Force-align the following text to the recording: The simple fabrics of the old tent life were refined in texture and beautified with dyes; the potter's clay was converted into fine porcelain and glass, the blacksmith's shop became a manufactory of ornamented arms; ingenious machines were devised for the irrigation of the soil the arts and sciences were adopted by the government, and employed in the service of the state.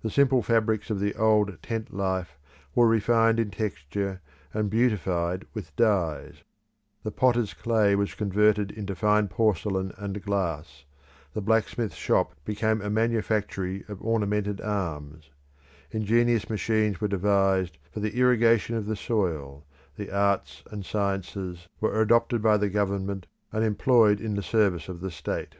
The 0.00 0.08
simple 0.08 0.40
fabrics 0.42 0.88
of 0.88 0.98
the 0.98 1.14
old 1.16 1.60
tent 1.62 1.92
life 1.92 2.38
were 2.74 2.88
refined 2.88 3.38
in 3.38 3.50
texture 3.50 4.22
and 4.54 4.70
beautified 4.70 5.44
with 5.52 5.76
dyes; 5.76 6.42
the 7.02 7.10
potter's 7.10 7.52
clay 7.52 7.94
was 7.94 8.14
converted 8.14 8.70
into 8.70 8.94
fine 8.94 9.28
porcelain 9.28 9.92
and 9.98 10.22
glass, 10.22 10.86
the 11.34 11.42
blacksmith's 11.42 11.96
shop 11.96 12.34
became 12.46 12.80
a 12.80 12.88
manufactory 12.88 13.84
of 13.88 14.00
ornamented 14.00 14.62
arms; 14.62 15.32
ingenious 15.90 16.48
machines 16.48 16.98
were 16.98 17.06
devised 17.08 17.76
for 17.90 18.00
the 18.00 18.16
irrigation 18.18 18.74
of 18.74 18.86
the 18.86 18.96
soil 18.96 19.66
the 19.96 20.10
arts 20.10 20.62
and 20.70 20.86
sciences 20.86 21.68
were 21.78 22.00
adopted 22.00 22.40
by 22.40 22.56
the 22.56 22.70
government, 22.70 23.26
and 23.52 23.62
employed 23.66 24.18
in 24.18 24.32
the 24.34 24.42
service 24.42 24.88
of 24.88 25.02
the 25.02 25.10
state. 25.10 25.56